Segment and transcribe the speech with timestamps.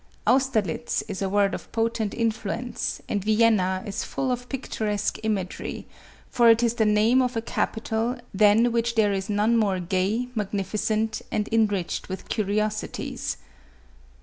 [0.25, 5.85] Austerlitz is a word of potent influ ence, and Vienna is full of picturesque imagery,
[6.27, 10.27] for it is the name of a capital than which there is none more gay,
[10.33, 13.37] magnificent, and enriched with curiosities.